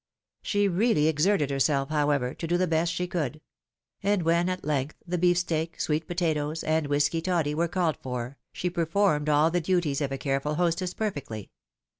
[0.41, 3.39] She really exerted herself, however, to do the best she could;
[4.01, 8.39] and when at length the beef steak, sweet potatoes, and whisky toddy were called for,
[8.51, 11.51] she performed all the duties of a careful hostess perfectly.